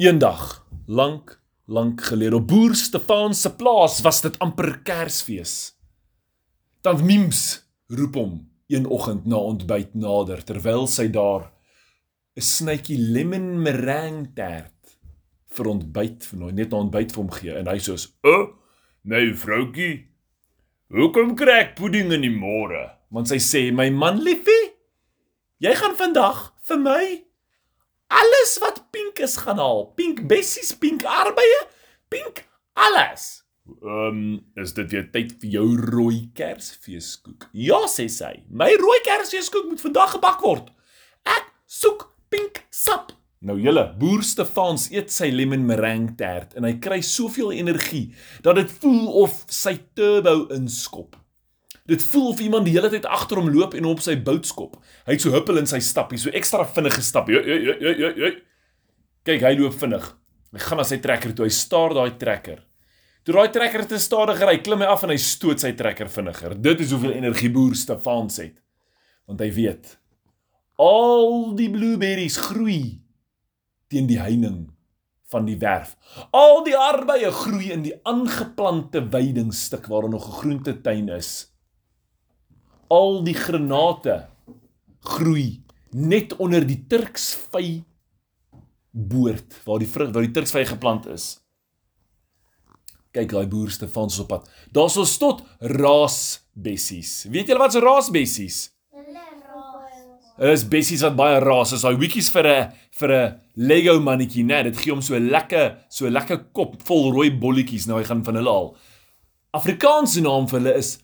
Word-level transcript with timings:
Eendag, 0.00 0.66
lank, 0.86 1.42
lank 1.64 2.00
gelede 2.00 2.36
op 2.36 2.46
Boer 2.48 2.74
Stefaan 2.74 3.34
se 3.34 3.50
plaas 3.56 3.98
was 4.00 4.20
dit 4.20 4.38
amper 4.38 4.78
Kersfees. 4.82 5.76
Dan 6.80 7.04
Mims 7.04 7.68
roep 7.86 8.14
hom 8.16 8.32
een 8.72 8.86
oggend 8.86 9.26
na 9.28 9.36
ontbyt 9.36 9.92
nader 9.92 10.40
terwyl 10.44 10.86
sy 10.88 11.10
daar 11.12 11.52
'n 12.32 12.40
snytjie 12.40 12.96
lemon 12.96 13.62
meringue 13.62 14.32
tart 14.32 14.96
vir 15.52 15.68
ontbyt 15.68 16.24
vir 16.24 16.38
nou 16.38 16.52
net 16.52 16.70
na 16.70 16.80
ontbyt 16.80 17.12
vir 17.12 17.22
hom 17.22 17.32
gee 17.36 17.54
en 17.60 17.66
hy 17.66 17.78
sê: 17.78 17.92
"O, 18.24 18.32
oh, 18.32 18.48
my 19.04 19.34
vroutjie, 19.36 20.08
hoekom 20.88 21.36
kry 21.36 21.60
ek 21.60 21.76
pudding 21.76 22.12
in 22.12 22.22
die 22.22 22.36
môre?" 22.40 22.96
Want 23.10 23.28
sy 23.28 23.36
sê: 23.36 23.70
"My 23.72 23.90
man 23.90 24.24
liefie, 24.24 24.72
jy 25.58 25.74
gaan 25.74 25.96
vandag 25.96 26.54
vir 26.64 26.78
my 26.78 27.29
alles 28.10 28.56
wat 28.62 28.82
pink 28.94 29.22
is 29.22 29.36
gaan 29.44 29.60
haal. 29.62 29.86
Pink 29.98 30.26
bessies, 30.30 30.72
pink 30.78 31.04
arbeie, 31.06 31.60
pink 32.12 32.44
alles. 32.78 33.40
Ehm, 33.70 33.90
um, 33.90 34.40
is 34.58 34.74
dit 34.74 34.90
weer 34.90 35.06
tyd 35.14 35.36
vir 35.40 35.50
jou 35.54 35.66
rooi 35.78 36.30
kersfeeskoek? 36.34 37.46
Ja, 37.54 37.84
sê 37.86 38.08
sy. 38.10 38.32
My 38.50 38.72
rooi 38.80 38.98
kersfeeskoek 39.06 39.68
moet 39.70 39.84
vandag 39.84 40.16
gebak 40.16 40.42
word. 40.42 40.72
Ek 41.28 41.46
soek 41.70 42.08
pink 42.32 42.64
sap. 42.74 43.14
Nou 43.40 43.56
julle, 43.56 43.86
boer 44.00 44.24
Stefans 44.26 44.90
eet 44.92 45.12
sy 45.14 45.30
lemon 45.32 45.62
meringue 45.68 46.16
tart 46.20 46.52
en 46.58 46.66
hy 46.68 46.74
kry 46.82 46.98
soveel 47.04 47.54
energie 47.56 48.10
dat 48.44 48.58
dit 48.58 48.74
voel 48.82 49.06
of 49.22 49.38
sy 49.48 49.78
turbo 49.96 50.50
inskop. 50.56 51.16
Dit 51.90 52.04
voel 52.06 52.28
of 52.30 52.40
iemand 52.44 52.68
die 52.68 52.76
hele 52.76 52.90
tyd 52.92 53.08
agter 53.10 53.40
hom 53.40 53.50
loop 53.50 53.74
en 53.74 53.88
hom 53.88 53.98
op 53.98 54.04
sy 54.04 54.14
bout 54.14 54.46
skop. 54.46 54.78
Hy 55.08 55.16
het 55.16 55.24
so 55.24 55.34
huppel 55.34 55.58
in 55.58 55.66
sy 55.66 55.80
stappie, 55.82 56.20
so 56.22 56.30
ekstra 56.30 56.64
vinnige 56.76 57.02
stap. 57.02 57.30
Ja, 57.32 57.42
ja, 57.42 57.58
ja, 57.58 57.94
ja, 57.98 58.10
ja. 58.14 58.32
Kyk, 59.26 59.42
hy 59.42 59.54
loop 59.58 59.74
vinnig. 59.80 60.06
Hy 60.54 60.62
gaan 60.62 60.80
na 60.80 60.86
sy 60.86 61.00
trekker 61.02 61.34
toe. 61.34 61.48
Hy 61.48 61.54
staar 61.54 61.94
daai 61.98 62.14
trekker. 62.20 62.62
Toe 63.26 63.34
daai 63.36 63.50
trekker 63.52 63.84
te 63.90 63.98
stadiger 64.00 64.48
ry, 64.48 64.60
klim 64.64 64.80
hy 64.80 64.88
af 64.88 65.02
en 65.04 65.12
hy 65.12 65.18
stoot 65.20 65.60
sy 65.60 65.74
trekker 65.76 66.08
vinniger. 66.10 66.54
Dit 66.56 66.80
is 66.86 66.94
hoeveel 66.94 67.18
energie 67.18 67.50
boer 67.52 67.74
Stefan 67.76 68.30
het. 68.38 68.56
Want 69.28 69.42
hy 69.44 69.50
weet 69.54 69.96
al 70.80 71.52
die 71.58 71.68
blueberries 71.68 72.38
groei 72.40 73.02
teen 73.92 74.06
die 74.08 74.20
heining 74.20 74.70
van 75.30 75.44
die 75.44 75.58
werf. 75.60 75.92
Al 76.34 76.64
die 76.64 76.76
arbeie 76.78 77.28
groei 77.34 77.68
in 77.74 77.84
die 77.84 77.94
aangeplante 78.08 79.02
weidingstuk 79.12 79.90
waar 79.92 80.08
nog 80.08 80.26
'n 80.26 80.38
groentetuin 80.40 81.08
is 81.08 81.49
al 82.90 83.20
die 83.26 83.36
granate 83.38 84.24
groei 85.16 85.60
net 85.96 86.34
onder 86.42 86.64
die 86.66 86.80
Turksvy 86.90 87.80
boord 88.90 89.60
waar 89.66 89.80
die 89.82 89.90
vrug 89.90 90.10
waar 90.14 90.26
die 90.26 90.34
Turksvy 90.34 90.64
geplant 90.68 91.06
is. 91.10 91.38
Kyk 93.14 93.32
daai 93.32 93.46
boer 93.50 93.70
Stefan 93.74 94.10
se 94.10 94.22
op 94.22 94.28
pad. 94.30 94.50
Daar's 94.70 94.98
ons 95.00 95.16
tot 95.18 95.42
raasbessies. 95.58 97.24
Weet 97.30 97.50
julle 97.50 97.62
wat's 97.62 97.78
raasbessies? 97.82 98.68
Hulle 100.40 100.56
is 100.56 100.62
bessies 100.72 101.02
wat 101.04 101.18
baie 101.18 101.40
raas 101.42 101.74
is. 101.76 101.82
Daai 101.84 101.98
wiekies 102.00 102.30
vir 102.32 102.46
'n 102.48 102.72
vir 102.98 103.10
'n 103.12 103.40
Lego 103.56 104.00
mannetjie, 104.00 104.44
né? 104.44 104.62
Dit 104.62 104.78
gee 104.78 104.92
hom 104.92 105.02
so 105.02 105.18
lekker 105.18 105.84
so 105.90 106.08
lekker 106.08 106.52
kop 106.52 106.80
vol 106.88 107.12
rooi 107.12 107.30
bolletjies. 107.30 107.86
Nou 107.86 107.98
hy 107.98 108.04
gaan 108.04 108.24
van 108.24 108.36
hulle 108.36 108.48
al. 108.48 108.76
Afrikaanse 109.52 110.22
naam 110.22 110.48
vir 110.48 110.60
hulle 110.60 110.74
is 110.78 110.98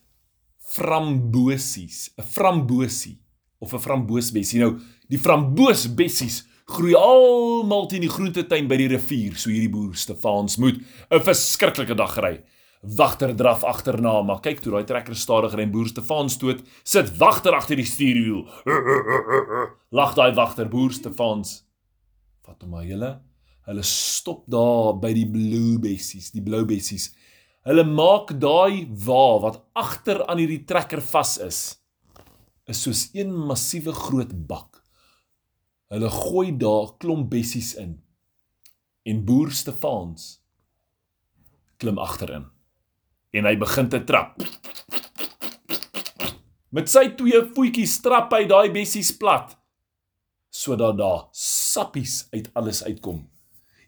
frambosies, 0.76 2.10
'n 2.16 2.22
frambosie 2.22 3.18
of 3.58 3.72
'n 3.72 3.80
framboosbessie. 3.80 4.60
Nou, 4.60 4.78
die 5.08 5.18
framboosbessies 5.18 6.44
groei 6.66 6.94
almal 6.98 7.86
teen 7.88 8.04
die 8.04 8.10
groentetuin 8.10 8.68
by 8.68 8.76
die 8.76 8.90
rivier, 8.90 9.36
so 9.38 9.50
hierdie 9.50 9.70
boer 9.70 9.94
Stefans 9.94 10.58
moet 10.58 10.82
'n 11.10 11.20
verskriklike 11.20 11.94
dag 11.94 12.16
ry. 12.18 12.42
Wagter 12.82 13.34
draf 13.34 13.64
agterna, 13.64 14.22
maar 14.22 14.40
kyk 14.40 14.60
toe 14.60 14.72
daai 14.72 14.84
trekker 14.84 15.14
stadiger 15.16 15.60
en 15.60 15.70
boer 15.70 15.88
Stefans 15.88 16.38
dood, 16.38 16.62
sit 16.84 17.18
wagter 17.18 17.54
agter 17.54 17.76
die 17.76 17.84
stuurwiel. 17.84 18.46
Lag 19.98 20.14
daai 20.14 20.34
wagter 20.34 20.68
boer 20.68 20.92
Stefans. 20.92 21.64
Wat 22.46 22.62
hom 22.62 22.70
maar 22.70 22.84
julle, 22.84 23.20
hulle 23.66 23.82
stop 23.82 24.44
daar 24.46 24.94
by 25.00 25.12
die 25.12 25.26
blue 25.26 25.78
bessies, 25.78 26.30
die 26.30 26.42
blou 26.42 26.64
bessies. 26.64 27.14
Hulle 27.66 27.82
maak 27.82 28.30
daai 28.38 28.86
wa 29.06 29.40
wat 29.42 29.56
agter 29.74 30.20
aan 30.30 30.38
hierdie 30.38 30.62
trekker 30.70 31.00
vas 31.02 31.32
is, 31.42 31.60
is 32.70 32.82
soos 32.84 33.08
een 33.14 33.32
massiewe 33.34 33.94
groot 33.94 34.30
bak. 34.46 34.82
Hulle 35.90 36.10
gooi 36.10 36.52
daar 36.58 36.92
klomp 37.02 37.26
bessies 37.30 37.72
in. 37.82 37.96
En 39.06 39.24
boer 39.26 39.50
Stefans 39.50 40.36
klim 41.82 41.98
agterin. 41.98 42.46
En 43.34 43.50
hy 43.50 43.56
begin 43.58 43.90
te 43.90 44.00
trap. 44.06 44.38
Met 46.70 46.90
sy 46.90 47.08
twee 47.18 47.42
voetjies 47.50 47.98
trap 48.04 48.30
hy 48.34 48.44
daai 48.50 48.70
bessies 48.74 49.10
plat 49.18 49.54
sodat 50.56 50.96
daar 50.96 51.26
sappies 51.36 52.28
uit 52.32 52.46
alles 52.56 52.80
uitkom. 52.86 53.26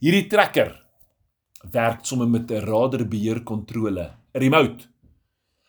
Hierdie 0.03 0.27
trekker 0.29 0.75
werk 1.73 2.05
sommer 2.05 2.29
met 2.29 2.51
'n 2.51 2.65
radarbeheer 2.65 3.43
kontrole, 3.43 4.17
'n 4.35 4.41
remote. 4.41 4.87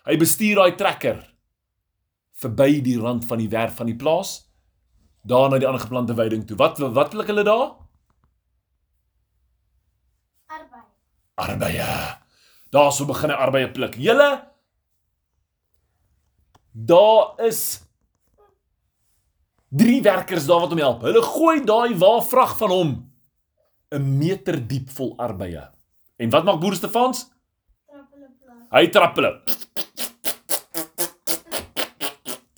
Hy 0.06 0.18
bestuur 0.18 0.56
daai 0.56 0.76
trekker 0.76 1.36
verby 2.34 2.82
die 2.82 3.00
rand 3.00 3.26
van 3.26 3.38
die 3.38 3.50
werf 3.50 3.76
van 3.76 3.86
die 3.86 3.96
plaas, 3.96 4.50
daar 5.24 5.50
na 5.50 5.58
die 5.58 5.68
aangeplante 5.68 6.14
weiding 6.14 6.48
toe. 6.48 6.58
Wat 6.58 6.78
wat 6.78 7.14
wil 7.14 7.26
hulle 7.26 7.44
daar? 7.44 7.76
Arbei. 10.48 10.84
Arbeie. 11.36 12.18
Daar 12.72 12.92
sou 12.92 13.08
begin 13.08 13.30
'n 13.30 13.42
arbeie 13.46 13.72
pluk. 13.72 13.96
Julle 13.96 14.50
Daar 16.72 17.34
is 17.46 17.82
drie 19.70 20.02
werkers 20.02 20.46
daar 20.46 20.60
wat 20.60 20.70
hom 20.70 20.80
help. 20.80 21.02
Hulle 21.02 21.22
gooi 21.22 21.64
daai 21.66 21.98
wa 21.98 22.20
vrag 22.22 22.56
van 22.58 22.70
hom 22.70 22.92
'n 23.92 24.18
meter 24.18 24.68
diep 24.68 24.90
vol 24.90 25.18
arbeie. 25.18 25.79
En 26.20 26.30
wat 26.30 26.44
maak 26.44 26.60
boer 26.60 26.76
Stefans? 26.76 27.24
Trap 27.88 28.10
hulle 28.12 28.28
plat. 28.36 28.66
Hy 28.76 28.88
trap 28.92 29.20
hulle. 29.20 29.32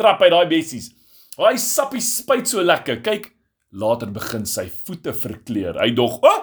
Trap 0.01 0.23
hy 0.25 0.29
daai 0.33 0.47
bessies. 0.49 0.89
Daai 1.37 1.59
sappie 1.61 2.01
spuit 2.01 2.49
so 2.49 2.63
lekker. 2.65 3.03
Kyk, 3.05 3.29
later 3.77 4.09
begin 4.13 4.47
sy 4.49 4.65
voete 4.87 5.13
verkleur. 5.13 5.77
Hy 5.77 5.91
dog, 5.93 6.17
"O, 6.23 6.27
oh, 6.27 6.41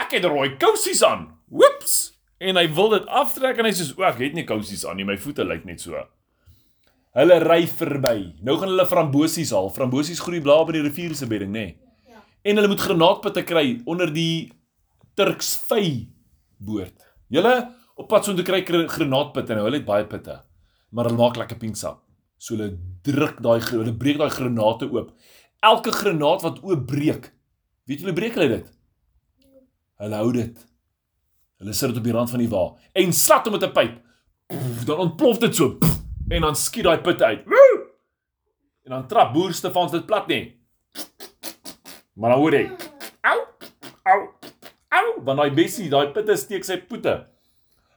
ek 0.00 0.18
het 0.18 0.24
rooi 0.28 0.56
kousies 0.60 1.02
aan." 1.02 1.32
Woeps. 1.48 2.12
En 2.40 2.56
hy 2.56 2.66
wil 2.74 2.90
dit 2.90 3.06
aftrek 3.06 3.58
en 3.58 3.64
hy 3.64 3.72
sê, 3.72 3.98
"O, 3.98 4.02
ek 4.02 4.18
het 4.18 4.34
nie 4.34 4.44
kousies 4.44 4.84
aan 4.84 4.96
nie. 4.96 5.04
My 5.04 5.16
voete 5.16 5.44
lyk 5.44 5.64
net 5.64 5.80
so." 5.80 5.96
Hulle 7.14 7.38
ry 7.40 7.66
verby. 7.66 8.34
Nou 8.42 8.58
gaan 8.58 8.68
hulle 8.68 8.86
frambosies 8.86 9.50
haal. 9.50 9.70
Frambosies 9.70 10.20
groei 10.20 10.40
blaar 10.40 10.66
by 10.66 10.72
die 10.72 10.82
rivier 10.82 11.14
se 11.14 11.26
bedding, 11.26 11.52
nê? 11.52 11.52
Nee. 11.52 11.76
Ja. 12.08 12.22
En 12.44 12.56
hulle 12.56 12.68
moet 12.68 12.80
granaatpitte 12.80 13.44
kry 13.44 13.80
onder 13.86 14.12
die 14.12 14.52
Turksvy 15.14 16.13
boord. 16.64 17.06
Julle 17.32 17.54
op 17.96 18.08
pad 18.10 18.26
so 18.26 18.34
toe 18.34 18.44
kry 18.46 18.62
kry 18.66 18.84
granaatpitte 18.90 19.54
nou, 19.54 19.66
hulle 19.68 19.80
het 19.80 19.88
baie 19.88 20.06
pitte. 20.08 20.40
Maar 20.90 21.10
hulle 21.10 21.20
maak 21.20 21.38
lekker 21.40 21.60
pink 21.60 21.78
sap. 21.78 22.02
So 22.38 22.56
hulle 22.56 22.74
druk 23.06 23.40
daai 23.44 23.60
hulle 23.70 23.94
breek 23.96 24.20
daai 24.20 24.30
granate 24.30 24.88
oop. 24.90 25.12
Elke 25.64 25.92
granaat 25.94 26.44
wat 26.46 26.62
oop 26.62 26.86
breek. 26.90 27.30
Weet 27.88 28.04
julle 28.04 28.16
breek 28.16 28.38
hulle 28.38 28.48
dit? 28.56 28.70
Hulle 30.02 30.22
hou 30.22 30.32
dit. 30.34 30.64
Hulle 31.62 31.72
sit 31.72 31.92
dit 31.92 32.00
op 32.00 32.08
die 32.08 32.16
rand 32.16 32.30
van 32.30 32.42
die 32.42 32.50
wa 32.50 32.64
en 32.92 33.12
slat 33.12 33.46
hom 33.46 33.56
met 33.56 33.68
'n 33.68 33.72
pyp. 33.72 34.00
Dan 34.86 34.98
ontplof 35.08 35.38
dit 35.38 35.54
so. 35.54 35.78
En 36.28 36.40
dan 36.40 36.56
skiet 36.56 36.84
daai 36.84 37.00
pitte 37.00 37.24
uit. 37.24 37.44
En 38.84 38.90
dan 38.90 39.06
trap 39.08 39.32
boer 39.32 39.52
Stefans 39.52 39.92
dit 39.92 40.06
plat 40.06 40.26
nie. 40.26 40.60
Maar 42.14 42.30
dan 42.30 42.38
hoor 42.38 42.52
hy. 42.52 42.93
Want 45.24 45.40
daai 45.40 45.50
bessie, 45.56 45.88
daai 45.88 46.12
pitte 46.12 46.36
steek 46.36 46.64
sy 46.64 46.76
poete. 46.84 47.16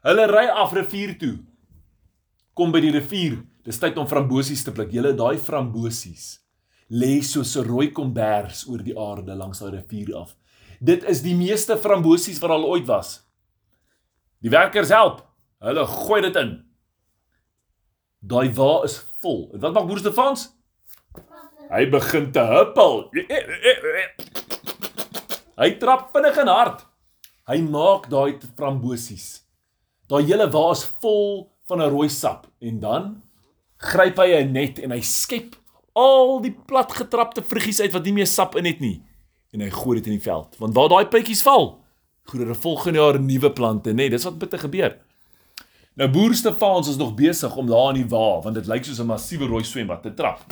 Hulle 0.08 0.28
ry 0.32 0.48
af 0.48 0.74
rivier 0.74 1.18
toe. 1.20 1.36
Kom 2.56 2.72
by 2.72 2.82
die 2.82 2.94
rivier. 2.96 3.42
Dis 3.68 3.80
tyd 3.82 3.98
om 4.00 4.08
frambosies 4.08 4.64
te 4.64 4.72
pluk. 4.72 4.94
Julle 4.96 5.12
daai 5.18 5.38
frambosies 5.38 6.38
lê 6.90 7.22
soos 7.22 7.58
'n 7.58 7.68
rooi 7.68 7.92
kombers 7.92 8.68
oor 8.70 8.80
die 8.80 8.96
aarde 8.96 9.36
langs 9.36 9.60
daai 9.60 9.72
rivier 9.72 10.16
af. 10.16 10.36
Dit 10.80 11.04
is 11.04 11.22
die 11.22 11.36
meeste 11.36 11.78
frambosies 11.78 12.40
wat 12.40 12.52
al 12.52 12.66
ooit 12.66 12.88
was. 12.88 13.24
Die 14.42 14.50
werkers 14.50 14.90
help. 14.90 15.26
Hulle 15.60 15.86
gooi 15.86 16.22
dit 16.22 16.36
in. 16.36 16.64
Daai 18.22 18.50
wa 18.54 18.84
is 18.84 18.98
vol. 19.22 19.50
En 19.54 19.60
wat 19.60 19.74
maak 19.74 19.88
boer 19.88 20.00
Stefans? 20.00 20.54
Hy 21.70 21.90
begin 21.90 22.32
te 22.32 22.40
huppel. 22.40 23.12
Hy 25.58 25.70
trap 25.82 26.12
vinnig 26.14 26.38
en 26.38 26.48
hard. 26.48 26.86
Hy 27.48 27.62
maak 27.64 28.10
daai 28.12 28.36
frambosies. 28.58 29.44
Daai 30.12 30.26
hele 30.28 30.50
wa 30.52 30.72
is 30.72 30.84
vol 31.02 31.48
van 31.68 31.82
'n 31.82 31.92
rooi 31.92 32.10
sap 32.10 32.48
en 32.62 32.80
dan 32.80 33.22
gryp 33.78 34.18
hy 34.18 34.44
'n 34.44 34.52
net 34.52 34.80
en 34.80 34.92
hy 34.92 35.02
skep 35.02 35.56
al 35.96 36.42
die 36.42 36.56
platgetrapte 36.68 37.42
vruggies 37.42 37.82
uit 37.82 37.94
wat 37.94 38.04
nie 38.04 38.14
meer 38.14 38.28
sap 38.28 38.56
in 38.56 38.66
het 38.66 38.80
nie. 38.80 39.02
en 39.54 39.62
hy 39.62 39.70
gooi 39.70 39.98
dit 39.98 40.08
in 40.12 40.18
die 40.18 40.24
veld. 40.24 40.58
Want 40.60 40.76
waar 40.76 40.90
daai 40.90 41.08
pypies 41.08 41.42
val, 41.42 41.80
groei 42.28 42.46
er 42.46 42.56
volgende 42.56 43.00
jaar 43.00 43.20
nuwe 43.20 43.52
plante, 43.52 43.90
nê? 43.90 43.96
Nee, 43.96 44.10
dis 44.10 44.24
wat 44.28 44.38
bitter 44.38 44.60
gebeur. 44.60 44.98
Nou 45.98 46.10
boer 46.14 46.36
Stefans 46.36 46.90
is 46.92 46.98
nog 47.00 47.16
besig 47.16 47.56
om 47.56 47.68
daar 47.68 47.96
in 47.96 48.04
die 48.04 48.10
wa, 48.12 48.42
want 48.44 48.56
dit 48.56 48.68
lyk 48.68 48.86
soos 48.86 49.00
'n 49.00 49.08
massiewe 49.08 49.48
rooi 49.48 49.64
swembad 49.64 50.04
te 50.04 50.14
trap. 50.14 50.44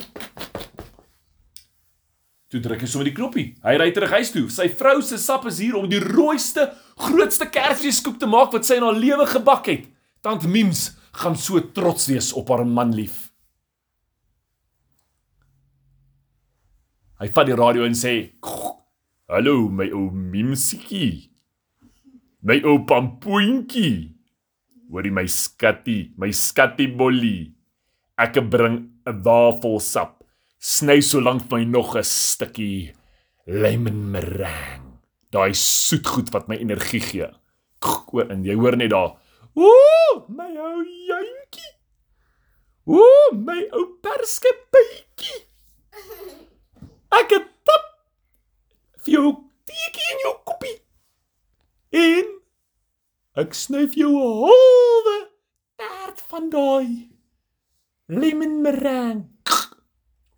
Toe 2.53 2.61
druk 2.61 2.83
hy 2.83 2.89
sommer 2.89 3.07
die 3.09 3.15
knoppie. 3.17 3.47
Hy 3.65 3.75
ry 3.81 3.89
terug 3.93 4.13
huis 4.13 4.31
toe. 4.33 4.45
Sy 4.53 4.67
vrou 4.77 4.99
se 5.05 5.17
sap 5.21 5.47
is 5.49 5.59
hier 5.63 5.77
om 5.79 5.87
die 5.89 6.01
rooiste, 6.01 6.67
grootste 7.07 7.47
kersfeeskoek 7.49 8.19
te 8.21 8.29
maak 8.29 8.53
wat 8.53 8.67
sy 8.67 8.77
in 8.77 8.85
haar 8.85 8.97
lewe 8.99 9.25
gebak 9.31 9.69
het. 9.71 9.87
Tant 10.25 10.45
Mims 10.49 10.91
gaan 11.15 11.37
so 11.39 11.61
trots 11.73 12.09
wees 12.11 12.31
op 12.37 12.51
haar 12.53 12.65
manlief. 12.67 13.25
Hy 17.21 17.29
vat 17.31 17.47
die 17.47 17.55
radio 17.57 17.85
en 17.87 17.95
sê: 17.95 18.35
"Hallo 19.31 19.69
my 19.69 19.87
ou 19.91 20.11
Mimsiekie. 20.11 21.31
My 22.43 22.59
ou 22.61 22.83
pampoentjie. 22.85 24.11
Hoorie 24.91 25.11
my 25.11 25.25
skattie, 25.25 26.13
my 26.17 26.29
skattie 26.31 26.91
bollie. 26.91 27.55
Ek 28.17 28.37
bring 28.49 28.91
'n 29.07 29.23
wafelsap. 29.23 30.24
Sny 30.65 30.97
so 31.05 31.19
lank 31.21 31.45
my 31.51 31.63
nog 31.63 31.93
'n 31.95 32.03
stukkie 32.03 32.95
lemon 33.45 34.09
meringue. 34.11 34.97
Daai 35.29 35.53
soetgoed 35.53 36.31
wat 36.33 36.47
my 36.47 36.57
energie 36.57 37.01
gee. 37.01 37.29
Oor 38.13 38.31
en 38.33 38.41
jy 38.43 38.55
hoor 38.57 38.75
net 38.75 38.89
daar. 38.89 39.13
Ooh, 39.53 40.25
my 40.27 40.49
ou 40.57 40.81
jantjie. 41.09 41.73
Ooh, 42.89 43.29
my 43.45 43.59
ou 43.77 43.85
perskepytjie. 44.01 45.37
Ek 47.13 47.29
het 47.29 47.47
tap 47.63 47.85
vir 49.05 49.13
jou 49.13 49.35
teetjie 49.69 50.09
in 50.15 50.25
jou 50.25 50.33
koppie. 50.49 50.79
En 51.93 52.33
ek 53.45 53.53
sny 53.53 53.85
vir 53.85 54.01
jou 54.01 54.13
'n 54.17 54.33
halwe 54.41 55.17
taart 55.77 56.21
van 56.21 56.49
daai 56.49 57.09
lemon 58.07 58.61
meringue. 58.65 59.34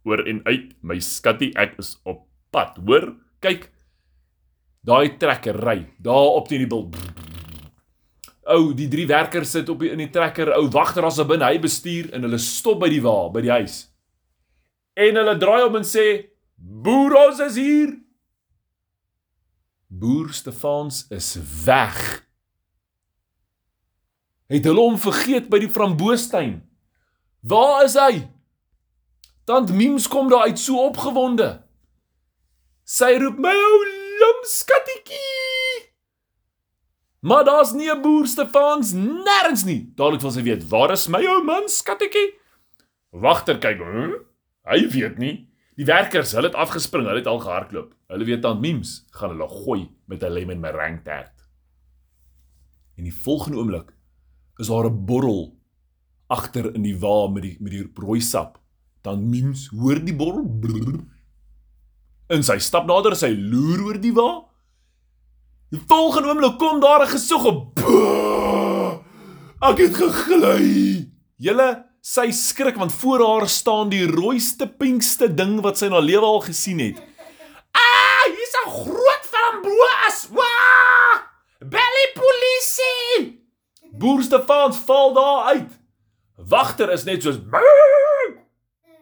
Hoor 0.08 0.24
en 0.24 0.40
uit, 0.48 0.72
my 0.88 1.02
skattie, 1.04 1.52
ek 1.60 1.76
is 1.82 1.98
op 2.08 2.22
pad, 2.56 2.78
hoor? 2.88 3.10
Kyk. 3.44 3.68
Daai 4.88 5.18
trekker 5.20 5.58
ry 5.60 5.82
daar 6.00 6.38
op 6.40 6.48
teen 6.48 6.64
die 6.64 6.70
bil. 6.72 6.86
Ou, 8.48 8.72
die 8.72 8.88
drie 8.88 9.04
werkers 9.10 9.52
sit 9.52 9.68
op 9.68 9.82
die, 9.84 9.92
in 9.92 10.00
die 10.00 10.12
trekker. 10.14 10.54
Ou 10.56 10.70
wagter 10.72 11.04
as 11.04 11.20
binne, 11.28 11.44
hy 11.44 11.60
bestuur 11.60 12.14
en 12.16 12.24
hulle 12.24 12.40
stop 12.40 12.80
by 12.86 12.88
die 12.94 13.02
wa, 13.04 13.18
by 13.34 13.44
die 13.44 13.52
huis. 13.52 13.82
En 14.96 15.20
hulle 15.20 15.36
draai 15.42 15.66
om 15.66 15.76
en 15.82 15.88
sê: 15.88 16.06
"Boer, 16.56 17.18
ons 17.28 17.44
is 17.44 17.60
hier." 17.60 17.92
Boer 19.92 20.32
Stefans 20.32 21.04
is 21.12 21.36
weg. 21.66 22.24
Het 24.48 24.64
hulle 24.64 24.88
hom 24.88 24.96
vergeet 25.00 25.52
by 25.52 25.60
die 25.60 25.72
framboestuin? 25.72 26.62
Waar 27.44 27.84
is 27.84 28.00
hy? 28.00 28.24
Tant 29.48 29.72
Mims 29.72 30.08
kom 30.12 30.28
daar 30.30 30.50
uit 30.50 30.60
so 30.60 30.82
opgewonde. 30.90 31.62
Sy 32.84 33.14
roep 33.22 33.38
my 33.40 33.54
ou 33.56 33.78
lam 34.20 34.42
skattetjie. 34.44 35.86
Maar 37.24 37.46
daar's 37.48 37.72
nie 37.72 37.88
'n 37.88 38.02
boer 38.02 38.28
Stefans 38.28 38.92
nêrens 38.94 39.64
nie. 39.66 39.94
Dadelik 39.96 40.22
wil 40.22 40.32
sy 40.32 40.44
weet, 40.44 40.68
waar 40.68 40.92
is 40.92 41.08
my 41.08 41.24
ou 41.26 41.44
man 41.44 41.70
skattetjie? 41.70 42.36
Wagter 43.12 43.58
kyk, 43.58 43.80
hm? 43.80 44.14
hy 44.68 44.90
weet 44.90 45.18
nie. 45.18 45.48
Die 45.76 45.86
werkers, 45.86 46.32
hulle 46.32 46.48
het 46.48 46.56
afgespring, 46.56 47.06
hulle 47.06 47.24
het 47.24 47.28
al 47.28 47.40
gehardloop. 47.40 47.96
Hulle 48.08 48.26
weet 48.26 48.42
tant 48.42 48.62
Mims 48.62 49.06
gaan 49.12 49.30
hulle 49.30 49.48
gooi 49.48 49.90
met 50.08 50.24
'n 50.24 50.32
lemon 50.32 50.60
meringue 50.60 51.04
tart. 51.04 51.48
En 52.98 53.04
die 53.04 53.16
volgende 53.24 53.58
oomblik 53.58 53.94
is 54.58 54.68
daar 54.68 54.90
'n 54.92 55.06
borrel 55.06 55.56
agter 56.28 56.76
in 56.76 56.82
die 56.82 57.00
wa 57.00 57.28
met 57.28 57.44
die 57.44 57.58
met 57.60 57.72
die 57.72 57.92
rooi 57.96 58.22
sap. 58.22 58.67
Dan 59.08 59.30
Mims 59.30 59.70
hoor 59.72 60.02
die 60.04 60.16
borrel. 60.16 60.44
Brrr. 60.60 61.00
En 62.28 62.42
sy 62.44 62.58
stap 62.60 62.90
nader, 62.90 63.16
sy 63.16 63.30
loer 63.32 63.86
oor 63.86 64.00
die 64.04 64.12
wa. 64.12 64.28
Die 65.72 65.80
volgende 65.88 66.34
oomblik 66.34 66.58
kom 66.60 66.82
daar 66.84 67.06
'n 67.06 67.14
gesog 67.16 67.46
op. 67.48 67.80
Ek 69.70 69.78
het 69.80 69.96
gegly. 69.96 71.08
Julle 71.40 71.86
sy 72.02 72.32
skrik 72.32 72.76
want 72.76 72.94
voor 72.94 73.24
haar 73.28 73.48
staan 73.48 73.90
die 73.90 74.08
rooiste 74.08 74.68
pinkste 74.68 75.34
ding 75.34 75.62
wat 75.62 75.78
sy 75.78 75.88
haar 75.90 76.04
lewe 76.04 76.26
al 76.26 76.42
gesien 76.42 76.80
het. 76.80 76.98
Ah, 77.72 78.24
hier's 78.28 78.56
'n 78.60 78.70
groot 78.70 79.24
framboos. 79.32 80.18
Waa! 80.36 81.32
Belly 81.60 82.08
polisie! 82.14 83.40
Boer 84.00 84.22
Stefans 84.22 84.78
val 84.78 85.14
daar 85.14 85.44
uit. 85.56 85.72
Wagter 86.36 86.92
is 86.92 87.04
net 87.04 87.24
soos 87.24 87.40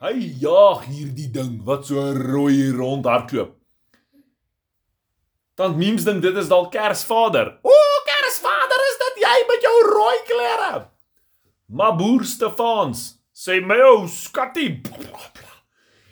Hy 0.05 0.19
jaag 0.37 0.83
hierdie 0.85 1.31
ding 1.33 1.63
wat 1.65 1.87
so 1.89 1.97
rooi 2.13 2.69
rondhardloop. 2.75 3.55
Tant 5.57 5.77
Mims 5.79 6.03
dink 6.05 6.19
dit 6.21 6.35
is 6.37 6.49
dalk 6.51 6.67
Kersvader. 6.75 7.55
O, 7.65 7.77
Kersvader, 8.05 8.83
is 8.91 8.99
dit 9.01 9.23
jy 9.23 9.37
met 9.49 9.65
jou 9.65 9.77
rooi 9.87 10.17
klere? 10.27 10.69
Maar 11.73 11.95
boer 11.97 12.25
Stefans 12.29 13.05
sê 13.33 13.57
my 13.65 13.79
ou 13.87 14.03
skattie. 14.11 14.83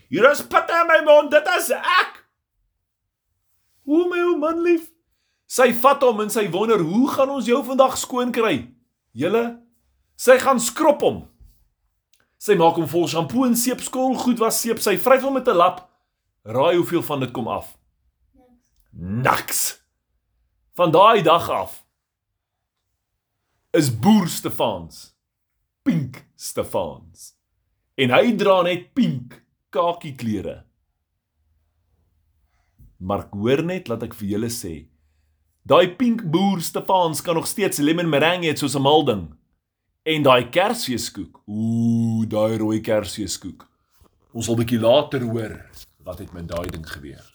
Hier 0.09 0.25
is 0.31 0.41
pitte 0.41 0.79
in 0.79 0.89
my 0.89 0.97
mond, 1.05 1.29
dit 1.29 1.51
is 1.53 1.69
ek. 1.77 2.17
O 3.85 4.07
my 4.09 4.23
ou 4.31 4.39
manlief. 4.41 4.87
Sy 5.45 5.69
vat 5.83 6.01
hom 6.01 6.23
en 6.23 6.33
sy 6.33 6.47
wonder, 6.49 6.81
hoe 6.81 7.11
gaan 7.13 7.35
ons 7.35 7.45
jou 7.45 7.61
vandag 7.67 7.99
skoon 8.01 8.33
kry? 8.33 8.55
Julle, 9.13 9.43
sy 10.17 10.39
gaan 10.41 10.57
skrop 10.63 11.05
hom. 11.05 11.21
Sy 12.43 12.57
maak 12.59 12.75
hom 12.75 12.89
vol 12.91 13.05
shampoo 13.07 13.45
en 13.47 13.55
seepskol, 13.55 14.17
goed 14.19 14.41
was 14.43 14.57
seep, 14.59 14.81
sy 14.83 14.97
vryf 14.99 15.23
hom 15.23 15.37
met 15.39 15.47
'n 15.47 15.55
lap. 15.55 15.77
Raai 16.43 16.75
hoeveel 16.75 17.03
van 17.03 17.19
dit 17.19 17.31
kom 17.31 17.47
af? 17.47 17.77
Niks. 18.91 19.79
Van 20.75 20.91
daai 20.91 21.21
dag 21.21 21.49
af 21.49 21.83
is 23.73 23.89
boer 23.89 24.27
Stefans 24.27 25.15
pink 25.83 26.25
Stefans. 26.35 27.33
En 27.95 28.09
hy 28.09 28.35
dra 28.35 28.61
net 28.61 28.93
pink 28.93 29.43
kakie 29.69 30.15
klere. 30.15 30.63
Maar 32.97 33.27
hoor 33.31 33.63
net 33.63 33.87
laat 33.87 34.03
ek 34.03 34.13
vir 34.13 34.29
julle 34.29 34.49
sê, 34.49 34.87
daai 35.65 35.95
pink 35.95 36.23
boer 36.31 36.61
Stefans 36.61 37.21
kan 37.21 37.35
nog 37.35 37.47
steeds 37.47 37.77
lemon 37.77 38.09
meringue 38.09 38.49
eet 38.49 38.59
soos 38.59 38.75
'n 38.75 38.81
mal 38.81 39.03
ding. 39.05 39.42
En 40.03 40.23
daai 40.23 40.49
kersfeeskoek, 40.51 41.37
ooh, 41.47 42.25
daai 42.27 42.57
rooi 42.59 42.81
kersfeeskoek. 42.83 43.61
Ons 44.35 44.45
sal 44.45 44.55
'n 44.55 44.59
bietjie 44.59 44.79
later 44.79 45.21
hoor 45.23 45.53
wat 46.03 46.19
het 46.19 46.33
met 46.33 46.47
daai 46.47 46.67
ding 46.67 46.83
gebeur. 46.83 47.32